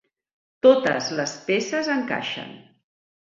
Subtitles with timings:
[0.65, 2.57] Totes les peces encaixen.